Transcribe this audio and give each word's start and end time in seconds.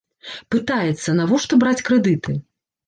Пытаецца, 0.55 1.15
навошта 1.21 1.53
браць 1.67 1.79
крэдыты? 1.93 2.31